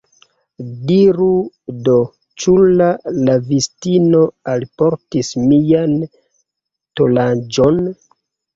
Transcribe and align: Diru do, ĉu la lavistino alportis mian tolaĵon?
Diru 0.91 1.27
do, 1.87 1.97
ĉu 2.43 2.55
la 2.79 2.87
lavistino 3.29 4.23
alportis 4.55 5.31
mian 5.53 5.97
tolaĵon? 7.03 7.83